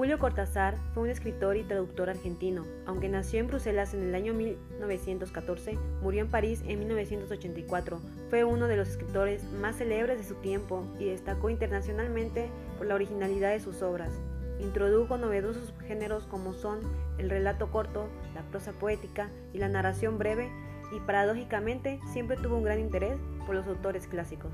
Julio 0.00 0.18
Cortázar 0.18 0.78
fue 0.94 1.02
un 1.02 1.10
escritor 1.10 1.58
y 1.58 1.62
traductor 1.62 2.08
argentino. 2.08 2.64
Aunque 2.86 3.10
nació 3.10 3.38
en 3.38 3.48
Bruselas 3.48 3.92
en 3.92 4.02
el 4.02 4.14
año 4.14 4.32
1914, 4.32 5.76
murió 6.00 6.22
en 6.22 6.30
París 6.30 6.62
en 6.66 6.78
1984. 6.78 8.00
Fue 8.30 8.44
uno 8.44 8.66
de 8.66 8.78
los 8.78 8.88
escritores 8.88 9.44
más 9.60 9.76
célebres 9.76 10.16
de 10.16 10.24
su 10.24 10.36
tiempo 10.36 10.86
y 10.98 11.04
destacó 11.04 11.50
internacionalmente 11.50 12.48
por 12.78 12.86
la 12.86 12.94
originalidad 12.94 13.50
de 13.50 13.60
sus 13.60 13.82
obras. 13.82 14.08
Introdujo 14.58 15.18
novedosos 15.18 15.74
géneros 15.86 16.24
como 16.24 16.54
son 16.54 16.80
el 17.18 17.28
relato 17.28 17.70
corto, 17.70 18.08
la 18.34 18.40
prosa 18.40 18.72
poética 18.72 19.28
y 19.52 19.58
la 19.58 19.68
narración 19.68 20.16
breve 20.16 20.50
y 20.96 21.00
paradójicamente 21.00 22.00
siempre 22.10 22.38
tuvo 22.38 22.56
un 22.56 22.64
gran 22.64 22.80
interés 22.80 23.18
por 23.44 23.54
los 23.54 23.66
autores 23.66 24.06
clásicos. 24.06 24.50